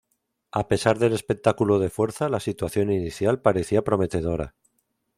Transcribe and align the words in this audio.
A 0.51 0.67
pesar 0.67 0.97
del 0.97 1.13
espectáculo 1.13 1.77
de 1.77 1.91
fuerza, 1.91 2.27
la 2.27 2.39
situación 2.39 2.91
inicial 2.91 3.39
parecía 3.43 3.83
prometedora. 3.83 4.55